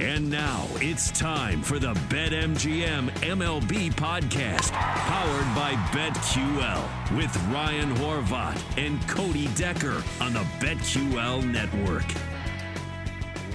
[0.00, 8.58] And now it's time for the BetMGM MLB podcast, powered by BetQL, with Ryan Horvat
[8.78, 12.06] and Cody Decker on the BetQL network.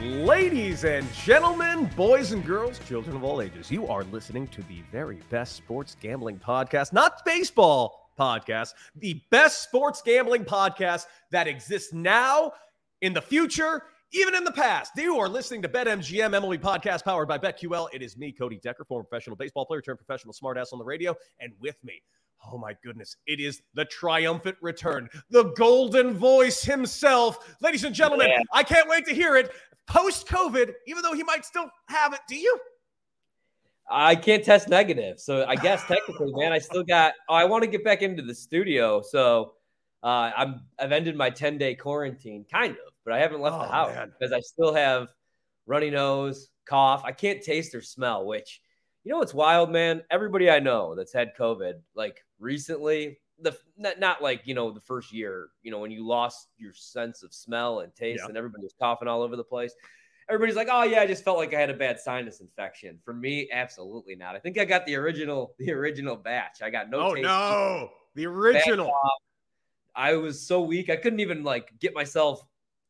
[0.03, 4.83] Ladies and gentlemen, boys and girls, children of all ages, you are listening to the
[4.92, 11.92] very best sports gambling podcast, not baseball podcast, the best sports gambling podcast that exists
[11.92, 12.53] now,
[13.02, 14.92] in the future, even in the past.
[14.98, 17.89] You are listening to BetMGM MLB podcast powered by BetQL.
[17.94, 21.16] It is me, Cody Decker, former professional baseball player turned professional smartass on the radio,
[21.39, 22.02] and with me,
[22.52, 23.17] Oh my goodness.
[23.26, 27.56] It is the triumphant return, the golden voice himself.
[27.61, 28.42] Ladies and gentlemen, Yeah.
[28.53, 29.52] I can't wait to hear it.
[29.88, 32.20] Post COVID, even though he might still have it.
[32.28, 32.59] Do you?
[33.89, 37.14] I can't test negative, so I guess technically, man, I still got.
[37.30, 39.53] Oh, I want to get back into the studio, so
[40.03, 43.66] uh, I'm I've ended my 10 day quarantine, kind of, but I haven't left the
[43.67, 44.11] Oh, house man.
[44.17, 45.08] because I still have
[45.66, 47.03] runny nose, cough.
[47.06, 48.25] I can't taste or smell.
[48.25, 48.61] Which,
[49.03, 50.03] you know, what's wild, man.
[50.11, 54.81] Everybody I know that's had COVID, like recently, the not, not like you know the
[54.81, 58.28] first year, you know, when you lost your sense of smell and taste, Yeah.
[58.30, 59.73] and everybody was coughing all over the place
[60.28, 63.14] everybody's like, "Oh yeah, I just felt like I had a bad sinus infection." For
[63.14, 64.36] me, absolutely not.
[64.36, 66.61] I think I got the original, the original batch.
[66.64, 67.00] I got no.
[67.00, 67.89] oh, no.
[68.16, 68.92] The original.
[69.95, 72.43] I was so weak, I couldn't even like get myself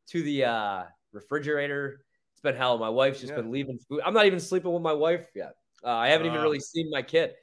[0.08, 2.02] to the uh, refrigerator.
[2.34, 2.78] It's been hell.
[2.78, 3.38] My wife's just Yeah.
[3.38, 4.02] been leaving food.
[4.06, 5.56] I'm not even sleeping with my wife yet.
[5.84, 6.44] Uh, I haven't even Ah.
[6.44, 7.34] really seen my kid.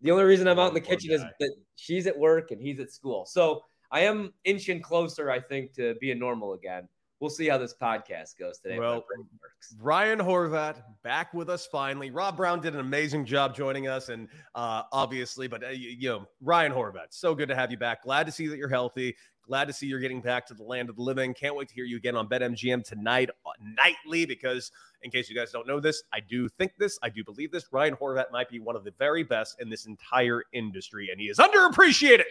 [0.00, 2.78] The only reason I'm out in the kitchen is that she's at work and he's
[2.80, 3.26] at school.
[3.26, 6.88] So I am inching closer, I think, to being normal again.
[7.20, 8.78] We'll see how this podcast goes today.
[8.78, 9.04] Well,
[9.42, 9.74] works.
[9.80, 12.10] Ryan Horvat back with us finally.
[12.12, 16.08] Rob Brown did an amazing job joining us, and uh, obviously, but uh, you, you
[16.10, 18.04] know, Ryan Horvat, so good to have you back.
[18.04, 19.16] Glad to see that you're healthy.
[19.48, 21.32] Glad to see you're getting back to the land of the living.
[21.32, 24.26] Can't wait to hear you again on BetMGM tonight uh, nightly.
[24.26, 24.70] Because
[25.02, 27.64] in case you guys don't know this, I do think this, I do believe this.
[27.72, 31.28] Ryan Horvat might be one of the very best in this entire industry, and he
[31.28, 32.24] is underappreciated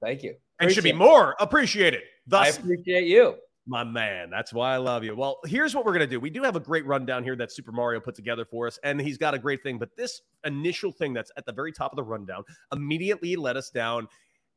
[0.00, 0.34] Thank you.
[0.60, 2.00] and should be more appreciated.
[2.00, 3.34] I Thus, appreciate you.
[3.66, 5.14] my man, that's why I love you.
[5.14, 6.20] Well, here's what we're going to do.
[6.20, 8.98] We do have a great rundown here that Super Mario put together for us, and
[8.98, 9.78] he's got a great thing.
[9.78, 13.68] But this initial thing that's at the very top of the rundown immediately led us
[13.68, 14.08] down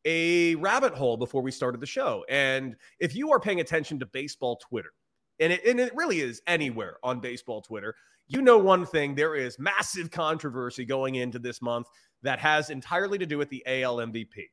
[0.06, 2.24] a rabbit hole before we started the show.
[2.30, 4.92] And if you are paying attention to baseball Twitter,
[5.40, 7.96] and it, and it really is anywhere on baseball Twitter,
[8.28, 11.88] you know one thing there is massive controversy going into this month
[12.24, 14.50] that has entirely to do with the AL MVP.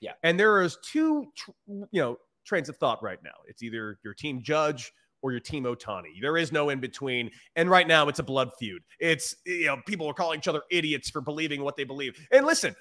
[0.00, 0.12] Yeah.
[0.22, 3.30] And there is two, tr- you know, trains of thought right now.
[3.46, 4.92] It's either your team Judge
[5.22, 6.20] or your team Ohtani.
[6.20, 7.30] There is no in between.
[7.54, 8.82] And right now it's a blood feud.
[8.98, 12.18] It's, you know, people are calling each other idiots for believing what they believe.
[12.32, 12.74] And listen,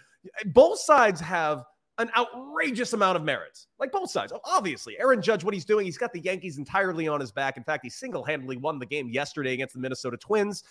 [0.45, 1.63] both sides have
[1.97, 3.67] an outrageous amount of merits.
[3.79, 4.33] Like both sides.
[4.45, 7.57] Obviously, Aaron Judge, what he's doing, he's got the Yankees entirely on his back.
[7.57, 10.63] In fact, he single handedly won the game yesterday against the Minnesota Twins.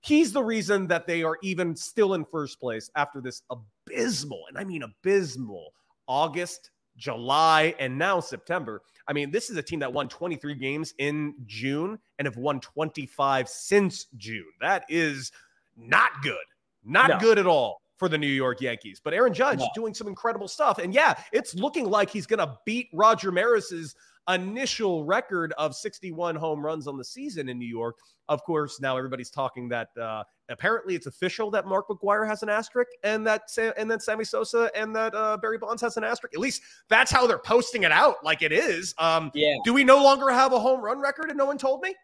[0.00, 4.56] He's the reason that they are even still in first place after this abysmal, and
[4.56, 5.74] I mean abysmal,
[6.06, 8.80] August, July, and now September.
[9.08, 12.60] I mean, this is a team that won 23 games in June and have won
[12.60, 14.44] 25 since June.
[14.60, 15.32] That is
[15.76, 16.36] not good.
[16.82, 17.18] Not No.
[17.18, 18.98] good at all for the New York Yankees.
[19.04, 20.78] But Aaron Judge doing some incredible stuff.
[20.78, 23.94] And yeah, it's looking like he's going to beat Roger Maris's
[24.26, 27.96] initial record of 61 home runs on the season in New York.
[28.30, 32.48] Of course, now everybody's talking that uh, apparently it's official that Mark McGwire has an
[32.48, 36.04] asterisk and that Sa- and that Sammy Sosa and that uh, Barry Bonds has an
[36.04, 36.32] asterisk.
[36.32, 38.94] At least that's how they're posting it out, like it is.
[38.96, 41.82] Um, Yeah, do we no longer have a home run record and no one told
[41.82, 41.94] me?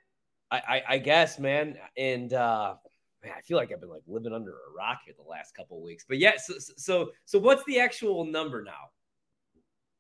[0.50, 1.78] I, I, I guess, man.
[1.96, 2.74] And uh,
[3.26, 5.76] man, I feel like I've been like living under a rock here the last couple
[5.78, 6.04] of weeks.
[6.08, 8.90] But yeah, so so so what's the actual number now?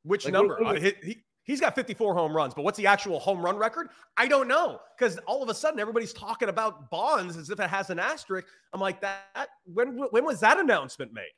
[0.04, 0.56] Which Like, number?
[0.60, 3.56] what- Uh, he, he, he's got 54 home runs, but what's the actual home run
[3.56, 3.88] record?
[4.16, 7.68] I don't know because all of a sudden everybody's talking about Bonds as if it
[7.68, 8.46] has an asterisk.
[8.72, 11.32] I'm like, that when when was that announcement made?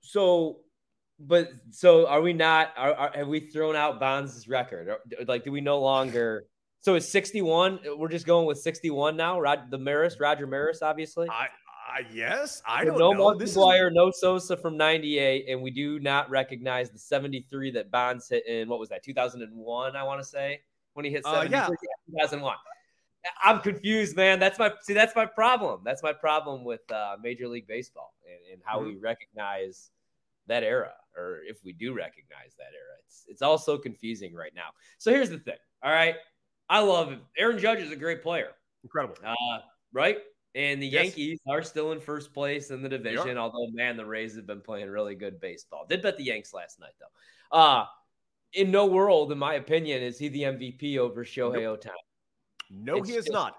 [0.00, 0.60] So,
[1.18, 2.72] but so are we not?
[2.76, 4.88] Are, are have we thrown out Bonds' record?
[4.88, 6.46] Or, like, do we no longer?
[6.80, 7.80] So it's 61.
[7.96, 9.40] We're just going with 61 now.
[9.40, 11.28] Rod, the Maris, Roger Maris, obviously.
[11.28, 11.48] I,
[11.90, 13.18] I yes, I So don't no know.
[13.24, 17.90] Mark This is- no Sosa from 98, and we do not recognize the 73 that
[17.90, 19.96] Bonds hit in what was that 2001?
[19.96, 20.60] I want to say
[20.94, 22.20] when he hit Uh, 73, yeah.
[22.22, 22.56] 2001.
[23.42, 24.38] I'm confused, man.
[24.38, 24.94] That's my see.
[24.94, 25.80] That's my problem.
[25.84, 29.90] That's my problem with uh, Major League Baseball and, and how we recognize
[30.46, 32.96] that era, or if we do recognize that era.
[33.04, 34.68] It's it's all so confusing right now.
[34.98, 35.56] So here's the thing.
[35.82, 36.14] All right,
[36.68, 37.20] I love him.
[37.36, 38.50] Aaron Judge is a great player
[38.84, 39.16] incredible.
[39.24, 39.58] uh,
[39.92, 40.18] right?
[40.54, 41.04] And the Yes.
[41.04, 44.60] Yankees are still in first place in the division, although man, the Rays have been
[44.60, 45.86] playing really good baseball.
[45.88, 47.56] Did bet the Yanks last night though.
[47.56, 47.86] Uh
[48.54, 51.92] in no world, in my opinion, is he the MVP over Shohei Ohtani.
[52.70, 53.56] No, It's he is just- not.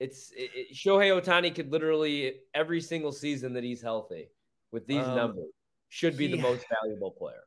[0.00, 4.28] It's it, it- Shohei Ohtani could literally every single season that he's healthy
[4.72, 5.52] with these Um, numbers
[5.88, 7.44] should be the most valuable player.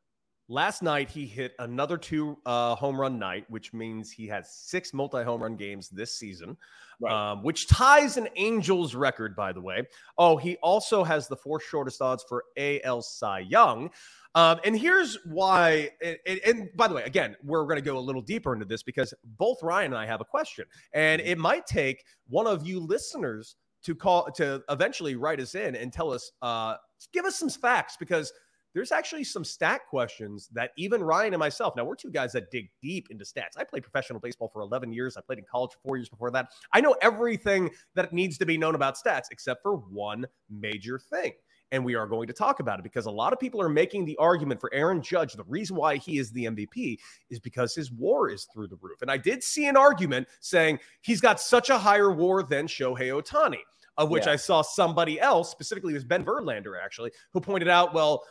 [0.49, 4.93] Last night he hit another two uh, home run night, which means he has six
[4.93, 6.55] multi home run games this season,
[7.01, 7.31] Right.
[7.31, 9.83] um, which ties an Angels record, by the way.
[10.17, 13.89] Oh, he also has the fourth shortest odds for AL Cy Young.
[14.35, 15.89] Um, and here's why.
[16.01, 18.65] And, and- and by the way, again, we're going to go a little deeper into
[18.65, 22.65] this because both Ryan and I have a question, and it might take one of
[22.65, 26.75] you listeners to call to eventually write us in and tell us, uh,
[27.13, 28.31] give us some facts because
[28.77, 32.51] there's actually some stat questions that even Ryan and myself, now we're two guys that
[32.51, 33.57] dig deep into stats.
[33.57, 35.17] I played professional baseball for 11 years.
[35.17, 36.49] I played in college for four years before that.
[36.71, 41.31] I know everything that needs to be known about stats except for one major thing.
[41.71, 44.05] And we are going to talk about it because a lot of people are making
[44.05, 45.33] the argument for Aaron Judge.
[45.33, 46.99] The reason why he is the MVP
[47.31, 49.01] is because his war is through the roof.
[49.01, 53.09] And I did see an argument saying he's got such a higher war than Shohei
[53.19, 53.57] Ohtani,
[53.97, 54.33] of which Yeah.
[54.33, 58.23] I saw somebody else, specifically it was Ben Verlander actually, who pointed out, well,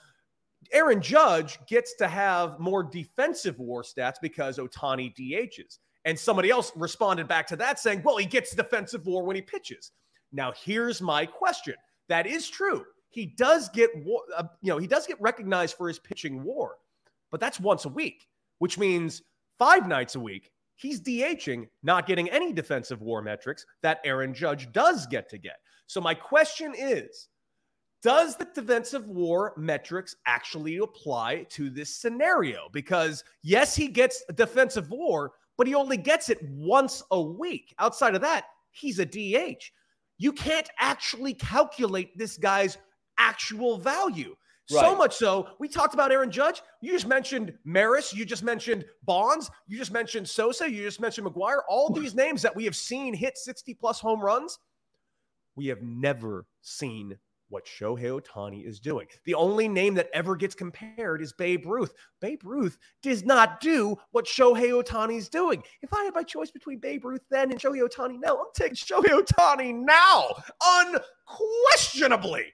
[0.72, 5.78] Aaron Judge gets to have more defensive war stats because Ohtani DHs.
[6.04, 9.42] And somebody else responded back to that saying, well, he gets defensive war when he
[9.42, 9.90] pitches.
[10.32, 11.74] Now, here's my question.
[12.08, 12.84] That is true.
[13.08, 16.76] He does get, wa- uh, you know, he does get recognized for his pitching war,
[17.30, 18.28] but that's once a week,
[18.58, 19.22] which means
[19.58, 24.70] five nights a week, he's DHing, not getting any defensive war metrics that Aaron Judge
[24.72, 25.56] does get to get.
[25.86, 27.28] So my question is,
[28.06, 32.68] does the defensive war metrics actually apply to this scenario?
[32.72, 37.74] Because yes, he gets defensive war, but he only gets it once a week.
[37.80, 39.72] Outside of that, he's a DH.
[40.18, 42.78] You can't actually calculate this guy's
[43.18, 44.36] actual value.
[44.68, 46.62] So much so, we talked about Aaron Judge.
[46.80, 48.14] You just mentioned Maris.
[48.14, 49.50] You just mentioned Bonds.
[49.66, 50.70] You just mentioned Sosa.
[50.70, 51.62] You just mentioned McGwire.
[51.68, 54.60] All these names that we have seen hit 60 plus home runs.
[55.56, 57.16] We have never seen
[57.48, 59.06] what Shohei Ohtani is doing.
[59.24, 61.92] The only name that ever gets compared is Babe Ruth.
[62.20, 65.62] Babe Ruth does not do what Shohei Ohtani is doing.
[65.82, 68.74] If I had my choice between Babe Ruth then and Shohei Ohtani now, I'm taking
[68.74, 70.34] Shohei Ohtani now,
[70.64, 72.52] unquestionably.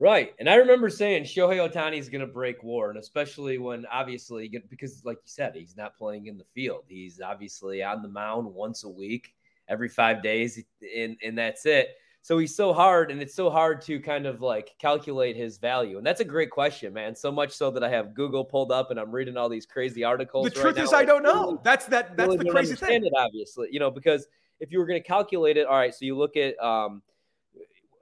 [0.00, 0.34] Right.
[0.40, 4.52] And I remember saying Shohei Ohtani is going to break war, and especially when obviously,
[4.68, 6.82] because like you said, he's not playing in the field.
[6.88, 9.32] He's obviously on the mound once a week,
[9.68, 10.62] every five days,
[10.96, 11.90] and, and that's it.
[12.24, 15.98] So he's so hard, and it's so hard to kind of like calculate his value.
[15.98, 17.14] And that's a great question, man.
[17.14, 20.04] So much so that I have Google pulled up and I'm reading all these crazy
[20.04, 20.48] articles.
[20.48, 20.98] The right truth is, now.
[21.00, 21.60] I don't really- know.
[21.62, 22.16] That's that.
[22.16, 23.04] That's really the crazy understand thing.
[23.04, 24.26] It, obviously, you know, because
[24.58, 25.94] if you were going to calculate it, all right.
[25.94, 27.02] So you look at um,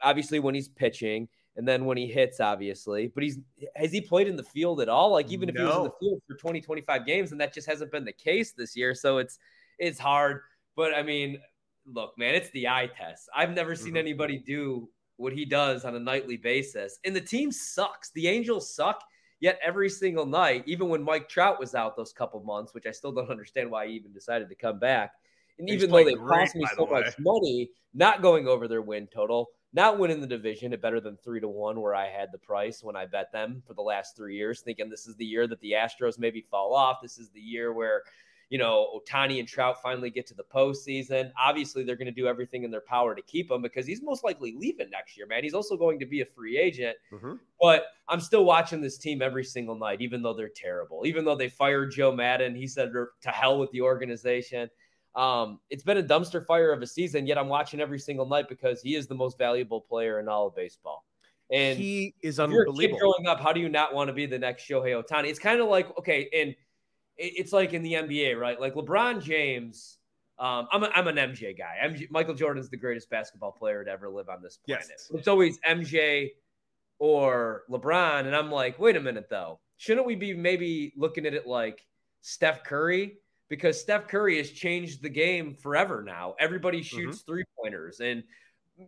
[0.00, 1.26] obviously when he's pitching,
[1.56, 3.08] and then when he hits, obviously.
[3.08, 3.40] But he's
[3.74, 5.10] has he played in the field at all?
[5.10, 7.66] Like even if he was in the field for 20, 25 games, and that just
[7.66, 8.94] hasn't been the case this year.
[8.94, 9.40] So it's
[9.80, 10.42] it's hard.
[10.76, 11.40] But I mean,
[11.86, 13.28] look, man, it's the eye test.
[13.34, 13.98] I've never seen Mhm.
[13.98, 16.98] anybody do what he does on a nightly basis.
[17.04, 18.10] And the team sucks.
[18.12, 19.02] The Angels suck.
[19.40, 22.92] Yet every single night, even when Mike Trout was out those couple months, which I
[22.92, 25.14] still don't understand why he even decided to come back.
[25.58, 27.00] And He's even though they great, cost me so way.
[27.02, 31.16] much money, not going over their win total, not winning the division at better than
[31.16, 34.16] three to one, where I had the price when I bet them for the last
[34.16, 37.02] three years, thinking this is the year that the Astros maybe fall off.
[37.02, 38.02] This is the year where,
[38.52, 41.32] you know, Ohtani and Trout finally get to the postseason.
[41.40, 44.24] Obviously, they're going to do everything in their power to keep him because he's most
[44.24, 45.42] likely leaving next year, man.
[45.42, 46.94] He's also going to be a free agent.
[47.10, 47.40] Mhm.
[47.58, 51.06] But I'm still watching this team every single night, even though they're terrible.
[51.06, 54.68] Even though they fired Joe Maddon, he said to hell with the organization.
[55.14, 58.50] Um, it's been a dumpster fire of a season, yet I'm watching every single night
[58.50, 61.06] because he is the most valuable player in all of baseball.
[61.50, 62.98] And he is if you're a kid unbelievable.
[62.98, 65.28] growing up, how do you not want to be the next Shohei Ohtani?
[65.28, 66.54] It's kind of like okay, and
[67.16, 68.60] it's like in the NBA, right?
[68.60, 69.98] Like LeBron James.
[70.38, 71.76] Um, I'm, a, I'm an MJ guy.
[71.84, 74.86] MJ, Michael Jordan's the greatest basketball player to ever live on this planet.
[74.88, 75.10] Yes.
[75.14, 76.30] It's always MJ
[76.98, 81.34] or LeBron, and I'm like, wait a minute though, shouldn't we be maybe looking at
[81.34, 81.84] it like
[82.22, 83.18] Steph Curry?
[83.52, 86.34] because Steph Curry has changed the game forever now.
[86.40, 87.30] Everybody shoots mm-hmm.
[87.30, 88.00] three pointers.
[88.00, 88.22] And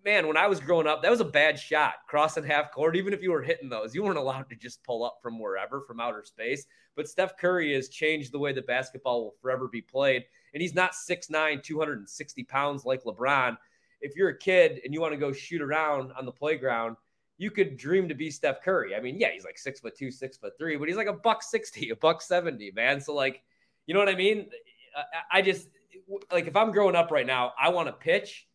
[0.04, 2.96] man, when I was growing up, that was a bad shot crossing half court.
[2.96, 5.80] Even if you were hitting those, you weren't allowed to just pull up from wherever,
[5.80, 6.66] from outer space.
[6.96, 10.24] But Steph Curry has changed the way that basketball will forever be played.
[10.52, 13.56] And he's not 6'9, 260 pounds like LeBron.
[14.00, 16.96] If you're a kid and you want to go shoot around on the playground,
[17.36, 18.94] you could dream to be Steph Curry.
[18.94, 21.12] I mean, yeah, he's like six foot two, six foot three, but he's like a
[21.12, 23.00] buck 60, a buck 70, man.
[23.00, 23.42] So, like,
[23.86, 24.46] you know what I mean?
[25.32, 25.68] I just
[26.30, 28.46] like if I'm growing up right now, I want to pitch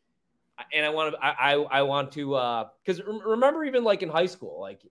[0.73, 4.25] and I want to, I, I, want to, uh, cause remember even like in high
[4.25, 4.81] school, like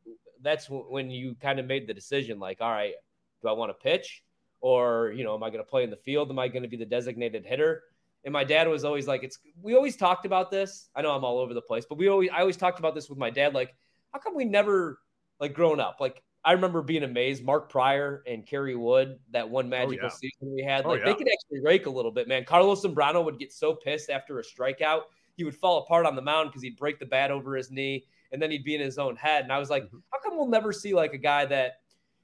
[0.43, 2.95] that's when you kind of made the decision, like, all right,
[3.43, 4.23] do I want to pitch
[4.61, 6.31] or, you know, am I going to play in the field?
[6.31, 7.83] Am I going to be the designated hitter?
[8.25, 10.89] And my dad was always like, it's, we always talked about this.
[10.95, 13.09] I know I'm all over the place, but we always, I always talked about this
[13.09, 13.55] with my dad.
[13.55, 13.75] Like,
[14.13, 14.99] how come we never
[15.41, 15.99] like growing up?
[16.01, 17.45] Like, I remember being amazed.
[17.45, 20.09] Mark Prior and Kerry Wood, that one magical oh, yeah.
[20.09, 21.13] season we had, like oh, yeah.
[21.13, 22.45] they could actually rake a little bit, man.
[22.45, 25.03] Carlos Zambrano would get so pissed after a strikeout
[25.39, 28.05] he would fall apart on the mound because he'd break the bat over his knee
[28.33, 29.45] and then he'd be in his own head.
[29.45, 29.99] And I was like, mm-hmm.
[30.13, 31.81] how come we'll never see like a guy that,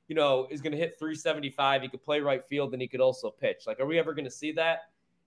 [0.08, 1.82] you know, is going to hit 375?
[1.82, 3.62] He could play right field and he could also pitch.
[3.68, 4.80] Like, are we ever going to see that?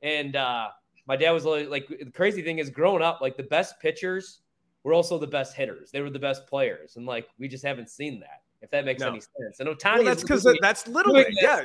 [0.04, 0.68] And uh,
[1.08, 4.42] my dad was like, the crazy thing is growing up, like the best pitchers
[4.84, 5.90] were also the best hitters.
[5.90, 6.98] They were the best players.
[6.98, 9.08] And like, we just haven't seen that, if that makes no.
[9.08, 9.62] any sense.
[9.62, 11.64] And Ohtani, well, that's because that's literally, yeah.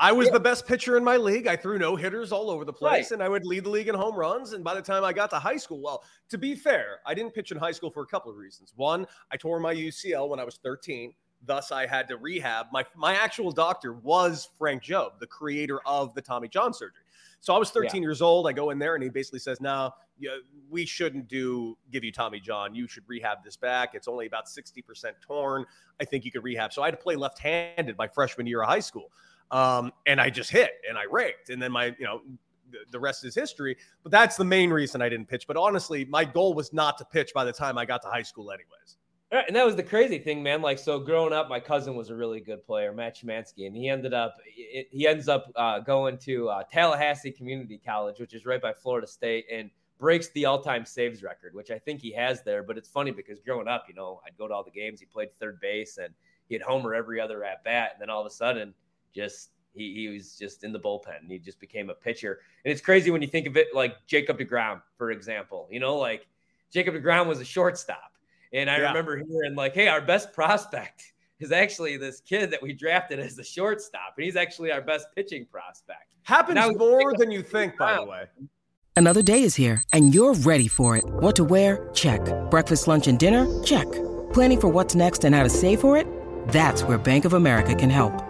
[0.00, 0.32] I was yeah.
[0.32, 1.46] the best pitcher in my league.
[1.46, 3.10] I threw no hitters all over the place, right.
[3.10, 4.54] and I would lead the league in home runs.
[4.54, 7.34] And by the time I got to high school, well, to be fair, I didn't
[7.34, 8.72] pitch in high school for a couple of reasons.
[8.76, 11.12] One, I tore my UCL when I was 13.
[11.44, 12.66] Thus, I had to rehab.
[12.72, 17.02] My my actual doctor was Frank Jobe, the creator of the Tommy John surgery.
[17.40, 18.06] So I was 13 yeah.
[18.06, 18.46] years old.
[18.46, 19.92] I go in there, and he basically says, "No,
[20.70, 22.74] we shouldn't do give you Tommy John.
[22.74, 23.94] You should rehab this back.
[23.94, 25.64] It's only about 60% torn.
[25.98, 28.68] I think you could rehab." So I had to play left-handed my freshman year of
[28.68, 29.10] high school.
[29.50, 31.50] Um, and I just hit and I raked.
[31.50, 32.22] And then my, you know,
[32.90, 33.76] the rest is history.
[34.02, 35.46] But that's the main reason I didn't pitch.
[35.46, 38.22] But honestly, my goal was not to pitch by the time I got to high
[38.22, 38.96] school, anyways.
[39.32, 40.60] Right, And that was the crazy thing, man.
[40.60, 43.88] Like, so growing up, my cousin was a really good player, Matt Shemansky, and he
[43.88, 44.34] ended up
[44.90, 49.06] he ends up uh, going to uh, Tallahassee Community College, which is right by Florida
[49.06, 52.64] State, and breaks the all-time saves record, which I think he has there.
[52.64, 54.98] But it's funny because growing up, you know, I'd go to all the games.
[54.98, 56.12] He played third base, and
[56.48, 58.74] he had homer every other at bat, and then all of a sudden
[59.14, 61.28] just he, he was just in the bullpen.
[61.28, 62.40] He just became a pitcher.
[62.64, 65.68] And it's crazy when you think of it like Jacob DeGrom, for example.
[65.70, 66.26] You know, like
[66.72, 68.12] Jacob DeGrom was a shortstop.
[68.52, 68.88] And I yeah.
[68.88, 73.36] remember hearing like, hey, our best prospect is actually this kid that we drafted as
[73.36, 74.14] the shortstop.
[74.16, 76.06] And he's actually our best pitching prospect.
[76.22, 78.24] Happens more than you think, by the way.
[78.96, 81.04] Another day is here and you're ready for it.
[81.06, 81.88] What to wear?
[81.94, 82.20] Check.
[82.50, 83.46] Breakfast, lunch, and dinner?
[83.62, 83.90] Check.
[84.34, 86.06] Planning for what's next and how to save for it?
[86.48, 88.29] That's where Bank of America can help.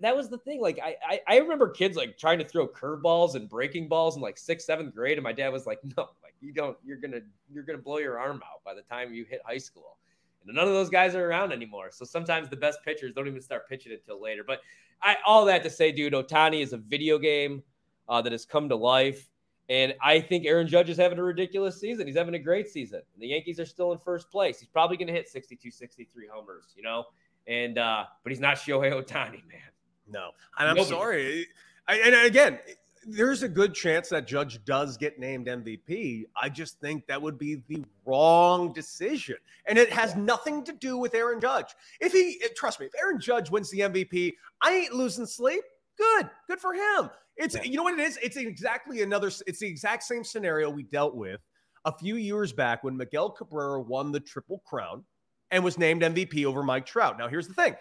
[0.00, 0.60] That was the thing.
[0.60, 4.22] Like I, I, I remember kids like trying to throw curveballs and breaking balls in
[4.22, 5.18] like sixth, seventh grade.
[5.18, 7.20] And my dad was like, no, like you don't you're gonna
[7.52, 9.96] you're gonna blow your arm out by the time you hit high school
[10.46, 13.40] and none of those guys are around anymore so sometimes the best pitchers don't even
[13.40, 14.60] start pitching until later but
[15.02, 17.62] i all that to say dude Ohtani is a video game
[18.08, 19.28] uh, that has come to life
[19.68, 23.02] and i think aaron judge is having a ridiculous season he's having a great season
[23.18, 26.74] the yankees are still in first place he's probably going to hit 62 63 homers
[26.76, 27.04] you know
[27.46, 29.70] and uh but he's not shohei ohtani man
[30.08, 30.90] no and i'm Nobody.
[30.90, 31.46] sorry
[31.88, 32.58] I, and again
[33.06, 36.24] there's a good chance that Judge does get named MVP.
[36.40, 39.36] I just think that would be the wrong decision.
[39.66, 41.68] And it has nothing to do with Aaron Judge.
[42.00, 45.62] If he, trust me, if Aaron Judge wins the MVP, I ain't losing sleep.
[45.96, 46.28] Good.
[46.48, 47.10] Good for him.
[47.36, 47.62] It's, yeah.
[47.62, 48.18] you know what it is?
[48.20, 51.40] It's exactly another, it's the exact same scenario we dealt with
[51.84, 55.04] a few years back when Miguel Cabrera won the Triple Crown
[55.50, 57.18] and was named MVP over Mike Trout.
[57.18, 57.74] Now, here's the thing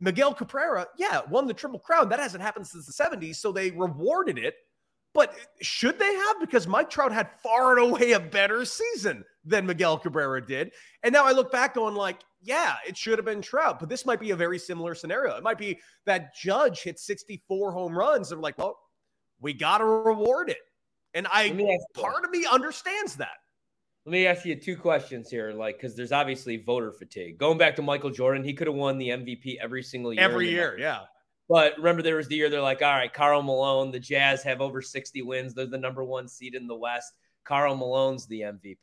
[0.00, 2.08] Miguel Cabrera, yeah, won the Triple Crown.
[2.08, 4.56] That hasn't happened since the 70s, so they rewarded it.
[5.14, 6.40] But should they have?
[6.40, 10.72] Because Mike Trout had far and away a better season than Miguel Cabrera did.
[11.02, 14.06] And now I look back going like, yeah, it should have been Trout, but this
[14.06, 15.36] might be a very similar scenario.
[15.36, 18.78] It might be that Judge hit 64 home runs and like, well,
[19.40, 20.58] we got to reward it.
[21.14, 23.36] And I part of me understands that.
[24.04, 27.38] Let me ask you two questions here, like because there's obviously voter fatigue.
[27.38, 30.22] Going back to Michael Jordan, he could have won the MVP every single year.
[30.22, 31.02] Every year, yeah.
[31.48, 34.60] But remember, there was the year they're like, all right, Karl Malone, the Jazz have
[34.60, 35.54] over 60 wins.
[35.54, 37.12] They're the number one seed in the West.
[37.44, 38.76] Karl Malone's the MVP.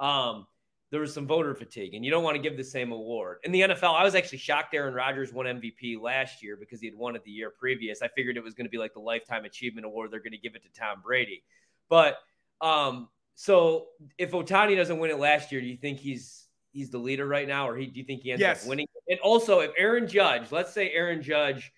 [0.00, 0.46] Um,
[0.90, 3.38] there was some voter fatigue, and you don't want to give the same award.
[3.44, 6.86] In the NFL, I was actually shocked Aaron Rodgers won MVP last year because he
[6.86, 8.02] had won it the year previous.
[8.02, 10.10] I figured it was going to be like the lifetime achievement award.
[10.10, 11.44] They're going to give it to Tom Brady.
[11.88, 12.18] But
[12.60, 13.86] um, so
[14.18, 17.46] if Ohtani doesn't win it last year, do you think he's he's the leader right
[17.46, 18.62] now, or he, do you think he ends Yes.
[18.62, 18.86] up winning?
[19.08, 21.72] And also, if Aaron Judge, let's say Aaron Judge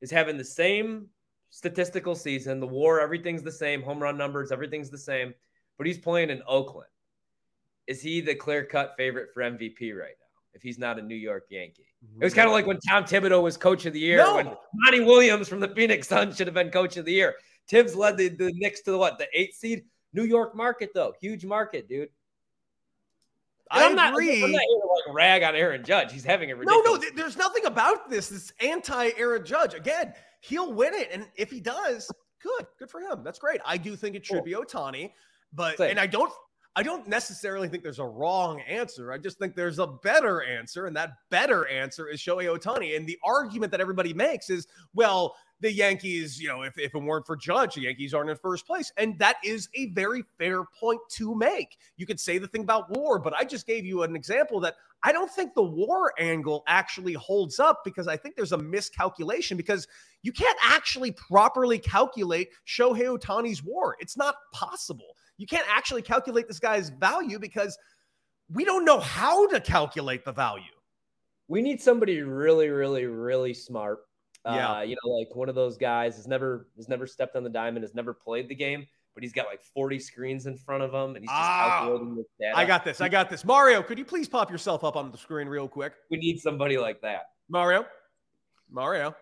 [0.00, 1.06] is having the same
[1.50, 5.32] statistical season, the WAR, everything's the same, home run numbers, everything's the same,
[5.78, 6.88] but he's playing in Oakland.
[7.86, 10.24] Is he the clear cut favorite for MVP right now?
[10.52, 11.86] If he's not a New York Yankee,
[12.20, 14.18] it was kind of like when Tom Thibodeau was coach of the year.
[14.18, 14.36] No.
[14.36, 17.34] When Monty Williams from the Phoenix Suns should have been coach of the year.
[17.68, 19.18] Thibs led the, the Knicks to the what?
[19.18, 19.84] The eighth seed.
[20.14, 22.08] New York market though, huge market, dude.
[23.70, 24.42] I I'm not, agree.
[24.44, 26.12] I'm not here to like rag on Aaron Judge.
[26.12, 26.84] He's having a No, ridiculous.
[26.86, 28.28] no, th- there's nothing about this.
[28.28, 29.74] This anti Aaron Judge.
[29.74, 31.08] Again, he'll win it.
[31.12, 32.10] And if he does,
[32.42, 32.66] good.
[32.78, 33.24] Good for him.
[33.24, 33.60] That's great.
[33.64, 34.44] I do think it should Cool.
[34.44, 35.12] be Ohtani,
[35.52, 35.90] but Same.
[35.90, 36.32] and I don't
[36.76, 39.12] I don't necessarily think there's a wrong answer.
[39.12, 42.96] I just think there's a better answer, and that better answer is Shohei Ohtani.
[42.96, 46.98] And the argument that everybody makes is, well, the Yankees, you know, if, if it
[46.98, 48.92] weren't for Judge, the Yankees aren't in first place.
[48.98, 51.78] And that is a very fair point to make.
[51.96, 54.74] You could say the thing about war, but I just gave you an example that
[55.02, 59.56] I don't think the war angle actually holds up because I think there's a miscalculation
[59.56, 59.88] because
[60.22, 63.96] you can't actually properly calculate Shohei Ohtani's war.
[64.00, 65.16] It's not possible.
[65.38, 67.78] You can't actually calculate this guy's value because
[68.52, 70.64] we don't know how to calculate the value.
[71.48, 74.00] we need somebody really, really, really smart.
[74.46, 74.72] Yeah.
[74.72, 77.50] Uh, you know, like one of those guys has never has never stepped on the
[77.50, 80.92] diamond, has never played the game, but he's got like 40 screens in front of
[80.92, 82.56] him and he's just Ah, calculating this data.
[82.56, 83.00] I got this.
[83.00, 83.44] I got this.
[83.44, 85.94] Mario, could you please pop yourself up on the screen real quick?
[86.10, 87.30] we need somebody like that.
[87.48, 87.86] Mario,
[88.70, 89.14] Mario,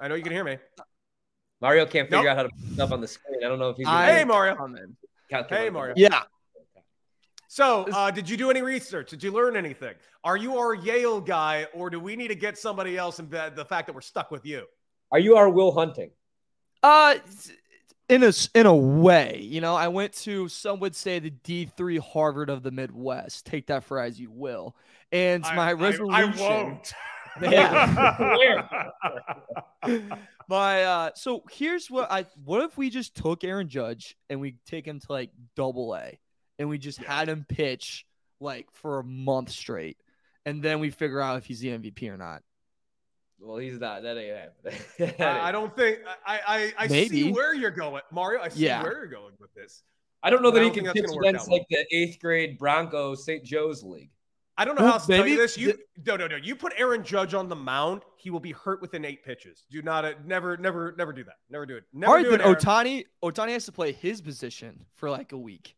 [0.00, 0.58] I know you can hear me.
[1.60, 2.26] Mario can't figure Nope.
[2.30, 3.44] out how to put stuff on the screen.
[3.44, 4.54] I don't know if he's I- Hey, Mario.
[4.56, 4.94] Comment.
[5.28, 5.94] calculate Hey, Mario.
[5.96, 6.22] Yeah.
[7.48, 9.08] So, uh, did you do any research?
[9.10, 9.94] Did you learn anything?
[10.22, 13.64] Are you our Yale guy, or do we need to get somebody else and the
[13.66, 14.64] fact that we're stuck with you?
[15.10, 16.10] Are you our Will Hunting?
[16.82, 17.16] Uh,
[18.10, 21.30] in a s- in a way, you know, I went to some would say the
[21.30, 23.46] D three Harvard of the Midwest.
[23.46, 24.76] Take that for as you will.
[25.10, 26.14] And my resolution.
[26.14, 26.92] I, I won't.
[27.40, 28.90] Yeah.
[30.48, 34.56] my uh so here's what I what if we just took Aaron Judge and we
[34.66, 36.18] take him to like double A
[36.58, 38.06] and we just had him pitch
[38.40, 39.96] like for a month straight
[40.46, 42.42] and then we figure out if he's the MVP or not.
[43.40, 44.02] Well, he's not.
[44.02, 44.80] That ain't happening.
[44.98, 46.40] That I ain't- I don't think I
[46.78, 48.40] I, I see where you're going, Mario.
[48.40, 48.82] I see Yeah.
[48.82, 49.82] where you're going with this.
[50.22, 51.86] I don't know that he don't can pitch that's gonna work against out like the
[51.92, 53.44] eighth grade Broncos St.
[53.44, 54.10] Joe's League.
[54.56, 55.56] I don't know Well, how else to tell you this.
[55.56, 56.34] You no no no.
[56.34, 59.62] You put Aaron Judge on the mound, he will be hurt within eight pitches.
[59.70, 61.36] Do not uh, never never never do that.
[61.48, 61.84] Never do it.
[61.92, 65.38] Never All right, do then Ohtani Ohtani has to play his position for like a
[65.38, 65.76] week.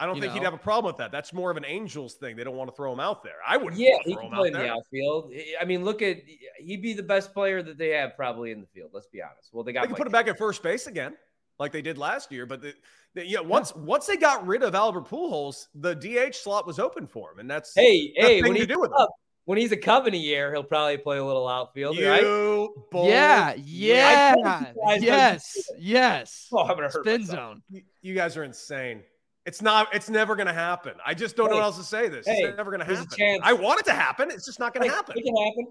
[0.00, 1.12] I don't you think he'd have a problem with that.
[1.12, 2.34] That's more of an Angels thing.
[2.34, 3.34] They don't want to throw him out there.
[3.46, 3.80] I wouldn't.
[3.80, 5.32] Yeah, wanna he throw can him play out in the outfield.
[5.60, 6.16] I mean, look at
[6.58, 8.90] he'd be the best player that they have probably in the field.
[8.94, 9.50] Let's be honest.
[9.52, 11.16] Well, they got They can Mike put him back at first base again,
[11.58, 12.46] like they did last year.
[12.46, 12.74] But the,
[13.14, 17.06] the, yeah, once once they got rid of Albert Pujols, the DH slot was open
[17.06, 18.96] for him, and that's Hey, the hey, thing when to he's do with him.
[18.98, 19.10] up,
[19.44, 22.22] when he's a Cub in a year, he'll probably play a little outfield, You right?
[22.22, 26.48] bold- yeah, yeah, yes, yes.
[26.52, 27.36] Oh, I'm gonna hurt Spin myself.
[27.38, 27.62] zone.
[27.70, 29.02] You, you guys are insane.
[29.50, 29.92] It's not.
[29.92, 30.92] It's never going to happen.
[31.04, 32.08] I just don't know Hey, what else to say.
[32.08, 32.24] This.
[32.24, 33.18] hey, it's never going to there's a happen.
[33.18, 33.40] chance.
[33.42, 34.30] I want it to happen.
[34.30, 35.18] It's just not going Hey, to happen.
[35.18, 35.66] It can happen.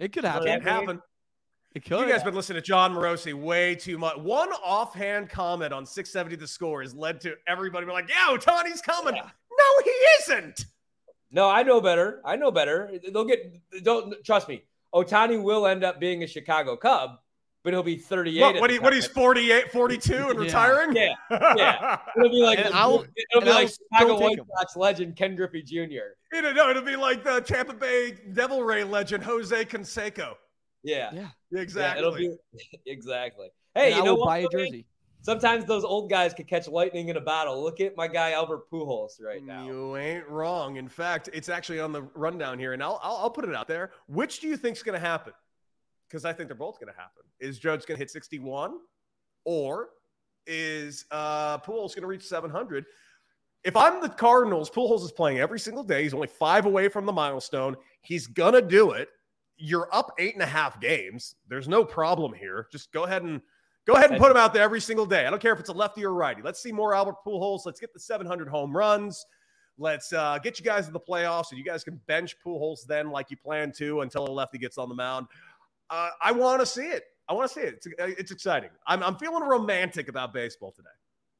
[0.00, 0.46] It could It happen.
[0.48, 1.02] can't happen.
[1.76, 2.00] It could.
[2.00, 4.16] You guys been listening to Jon Morosi way too much.
[4.16, 8.80] One offhand comment on 670 The Score has led to everybody being like, "Yeah, Ohtani's
[8.82, 9.22] coming." Yeah.
[9.22, 10.64] No, he isn't.
[11.30, 12.20] No, I know better.
[12.24, 12.90] I know better.
[13.12, 13.60] They'll get.
[13.84, 14.64] Don't trust me.
[14.92, 17.20] Ohtani will end up being a Chicago Cub,
[17.62, 18.40] but he'll be 38.
[18.40, 20.40] What, what, he, what he's 48, 42 and Yeah.
[20.40, 20.96] retiring?
[20.96, 21.98] Yeah, yeah.
[22.16, 24.46] It'll be like And the- I'll- it'll be like I'll Chicago still take White him.
[24.58, 26.14] Sox legend Ken Griffey Jr.
[26.36, 30.34] It'll, no, it'll be like the Tampa Bay Devil Ray legend Jose Canseco.
[30.82, 31.28] Yeah, Yeah.
[31.50, 31.98] Yeah, Exactly.
[32.06, 32.34] it'll be
[32.86, 33.48] exactly.
[33.74, 34.26] Hey, And you I know will what?
[34.26, 34.86] buy a jersey.
[35.22, 37.62] Sometimes those old guys could catch lightning in a bottle.
[37.62, 39.66] Look at my guy Albert Pujols right now.
[39.66, 40.76] You ain't wrong.
[40.76, 43.68] In fact, it's actually on the rundown here, and I'll, I'll, I'll put it out
[43.68, 43.90] there.
[44.06, 45.34] Which do you think's going to happen?
[46.10, 47.22] Because I think they're both going to happen.
[47.38, 48.78] Is Judge going to hit 61,
[49.44, 49.90] or
[50.46, 52.84] is uh, Pujols going to reach 700?
[53.62, 56.02] If I'm the Cardinals, Pujols is playing every single day.
[56.02, 57.76] He's only five away from the milestone.
[58.00, 59.08] He's going to do it.
[59.56, 61.34] You're up eight and a half games.
[61.48, 62.66] There's no problem here.
[62.72, 63.40] Just go ahead and
[63.86, 65.26] go ahead and put him out there every single day.
[65.26, 66.40] I don't care if it's a lefty or righty.
[66.42, 67.66] Let's see more Albert Pujols.
[67.66, 69.26] Let's get the 700 home runs.
[69.80, 73.10] Let's uh, get you guys in the playoffs, and you guys can bench Pujols then,
[73.10, 75.26] like you plan to, until a lefty gets on the mound.
[75.90, 77.04] Uh, I want to see it.
[77.28, 77.74] I want to see it.
[77.74, 78.70] It's, it's exciting.
[78.86, 80.88] I'm, I'm feeling romantic about baseball today.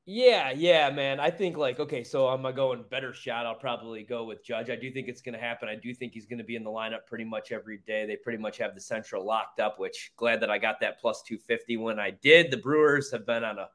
[0.06, 1.20] Yeah, yeah, man.
[1.20, 3.46] I think like okay, so I'm going better shot.
[3.46, 4.68] I'll probably go with Judge.
[4.68, 5.68] I do think it's gonna happen.
[5.68, 8.06] I do think he's gonna be in the lineup pretty much every day.
[8.06, 9.78] They pretty much have the Central locked up.
[9.78, 12.50] Which glad that I got that plus two fifty when I did.
[12.50, 13.68] The Brewers have been on a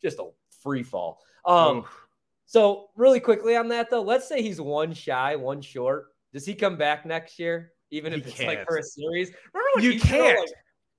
[0.00, 0.30] just a
[0.62, 1.20] free fall.
[1.44, 1.84] Um,
[2.46, 6.06] so really quickly on that though, let's say he's one shy, one short.
[6.32, 8.68] Does he come back next year, even if it's like can't.
[8.68, 9.30] for a series?
[9.54, 10.40] Remember when You can't.
[10.40, 10.48] like,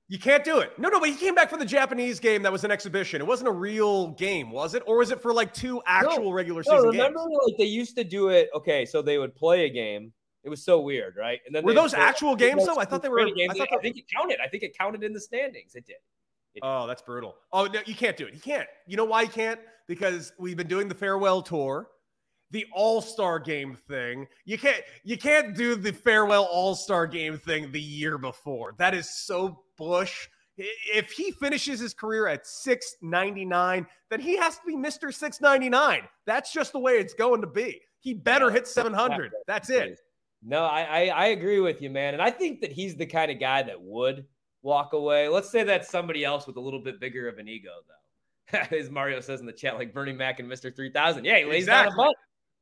[0.07, 0.77] You can't do it.
[0.77, 3.19] No, no, but he came back for the Japanese game that was an exhibition.
[3.21, 4.83] It wasn't a real game, was it?
[4.85, 7.39] Or was it for like two actual regular No, season remember games?
[7.47, 8.49] like they used to do it.
[8.55, 10.13] Okay, so they would play a game.
[10.43, 11.39] It was so weird, right?
[11.45, 12.77] And then Were those play- actual games, though?
[12.77, 13.53] I thought they were- games.
[13.55, 14.39] I thought I think it counted.
[14.43, 15.73] I think it counted in the standings.
[15.75, 15.95] It did.
[16.61, 17.35] Oh, that's brutal.
[17.51, 18.33] Oh, no, you can't do it.
[18.35, 18.67] You can't.
[18.85, 19.59] You know why you can't?
[19.87, 21.87] Because we've been doing the farewell tour,
[22.53, 24.27] the All-Star game thing.
[24.45, 28.75] You can't you can't do the farewell All-Star game thing the year before.
[28.77, 30.29] That is so bush.
[30.55, 35.11] If he finishes his career at 699, then he has to be Mr.
[35.11, 36.03] 699.
[36.27, 37.81] That's just the way it's going to be.
[37.99, 39.31] He better hit 700.
[39.47, 39.99] That's it.
[40.45, 42.13] No, I, I I agree with you, man.
[42.13, 44.25] And I think that he's the kind of guy that would
[44.61, 45.27] walk away.
[45.27, 48.59] Let's say that's somebody else with a little bit bigger of an ego, though.
[48.77, 50.75] As Mario says in the chat, like Bernie Mac and Mr.
[50.75, 51.25] 3000.
[51.25, 52.13] Yeah, he lays down a Exactly.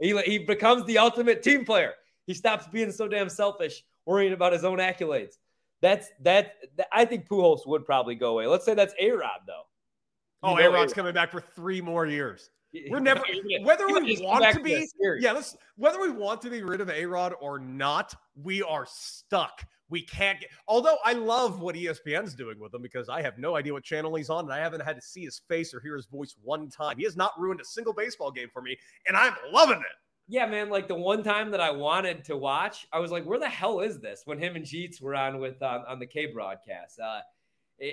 [0.02, 1.94] He, he becomes the ultimate team player.
[2.26, 5.36] He stops being so damn selfish, worrying about his own accolades.
[5.82, 6.56] That's that.
[6.78, 8.48] that- I think Pujols would probably go away.
[8.48, 9.64] Let's say that's A Rod, though.
[10.44, 12.50] Oh, You know A-Rod's coming back for three more years.
[12.90, 14.88] We're never he whether we want to be
[15.20, 18.86] yeah, let's whether we want to be rid of A Rod or not, we are
[18.90, 19.66] stuck.
[19.91, 23.56] We can't get although I love what ESPN's doing with him because I have no
[23.56, 25.95] idea what channel he's on and I haven't had to see his face or hear
[25.95, 26.97] his voice one time.
[26.97, 28.77] He has not ruined a single baseball game for me,
[29.08, 29.97] and I'm loving it.
[30.27, 30.69] Yeah, man.
[30.69, 33.82] Like the one time that I wanted to watch, I was like, "Where the hell
[33.82, 37.19] is this?" When him and Jeets were on with um, on the K broadcast, uh,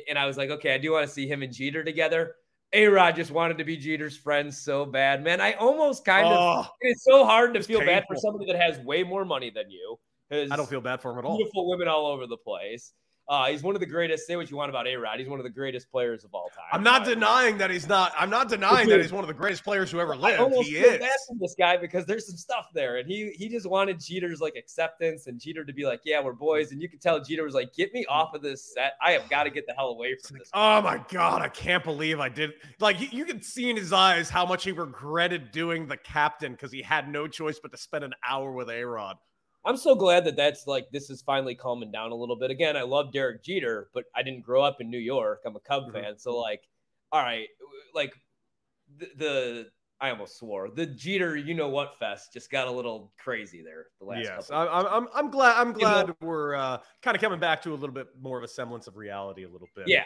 [0.09, 2.37] and I was like, "Okay, I do want to see him and Jeter together."
[2.75, 5.41] A Rod just wanted to be Jeter's friend so bad, man.
[5.41, 6.33] I almost kind of.
[6.67, 9.71] Oh, It's so hard to feel bad for somebody that has way more money than
[9.71, 9.99] you.
[10.31, 11.37] I don't feel bad for him at all.
[11.37, 12.93] beautiful women all over the place.
[13.29, 14.27] Uh, he's one of the greatest.
[14.27, 15.19] Say what you want about A Rod.
[15.19, 16.65] He's one of the greatest players of all time.
[16.73, 18.15] I'm not denying that he's not.
[18.17, 20.41] I'm not denying that he's one of the greatest players who ever I lived.
[20.41, 20.99] almost He is.
[21.39, 25.27] this guy because there's some stuff there, and he he just wanted Jeter's like acceptance
[25.27, 27.75] and Jeter to be like, "Yeah, we're boys," and you could tell Jeter was like,
[27.75, 28.95] "Get me off of this set.
[29.03, 31.85] I have got to get the hell away from this." Oh my god, I can't
[31.85, 32.55] believe I did.
[32.81, 36.53] Like you, you could see in his eyes how much he regretted doing the captain
[36.53, 39.17] because he had no choice but to spend an hour with A Rod.
[39.65, 42.51] I'm so glad that that's like this is finally calming down a little bit.
[42.51, 45.43] Again, I love Derek Jeter, but I didn't grow up in New York.
[45.45, 45.93] I'm a Cub Mhm.
[45.93, 46.63] fan, so like,
[47.13, 47.49] all right,
[47.95, 48.15] like
[48.97, 53.15] the, the I almost swore the Jeter, you know what fest just got a little
[53.19, 54.57] crazy there the last Yes, couple.
[54.57, 55.57] I'm, I'm, I'm glad.
[55.61, 58.49] I'm glad we're uh, kind of coming back to a little bit more of a
[58.49, 59.93] semblance of reality, a little bit.
[59.93, 60.05] yeah,